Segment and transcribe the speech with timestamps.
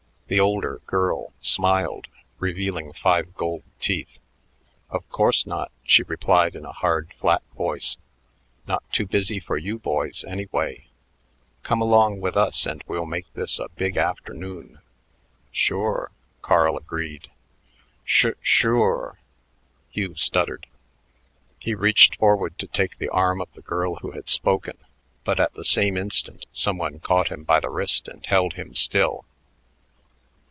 [0.31, 2.07] The older "girl" smiled,
[2.39, 4.17] revealing five gold teeth.
[4.89, 7.97] "Of course not," she replied in a hard, flat voice.
[8.65, 10.85] "Not too busy for you boys, anyway.
[11.63, 14.79] Come along with us and we'll make this a big afternoon."
[15.51, 16.11] "Sure,"
[16.41, 17.29] Carl agreed.
[18.05, 19.19] "Sh shure,"
[19.89, 20.65] Hugh stuttered.
[21.59, 24.77] He reached forward to take the arm of the girl who had spoken,
[25.25, 28.73] but at the same instant some one caught him by the wrist and held him
[28.73, 29.25] still.